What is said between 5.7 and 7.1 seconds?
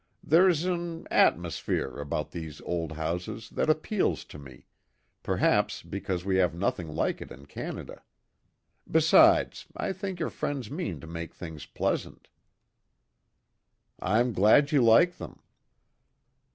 because we have nothing